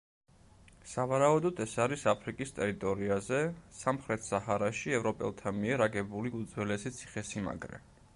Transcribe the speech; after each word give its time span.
სავარაუდოდ, 0.91 1.59
ეს 1.65 1.75
არის 1.83 2.05
აფრიკის 2.13 2.53
ტერიტორიაზე, 2.59 3.41
სამხრეთ 3.81 4.25
საჰარაში 4.29 4.95
ევროპელთა 5.01 5.53
მიერ 5.59 5.85
აგებული 5.89 6.33
უძველესი 6.41 6.95
ციხესიმაგრე. 6.97 7.83